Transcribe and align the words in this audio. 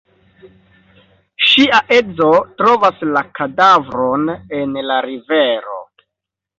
Ŝia 1.49 1.81
edzo 1.99 2.31
trovas 2.63 3.05
la 3.13 3.25
kadavron 3.41 4.27
en 4.63 4.79
la 4.91 5.01
rivero. 5.11 5.83